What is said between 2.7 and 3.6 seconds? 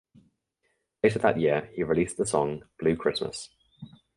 "Blue Christmas".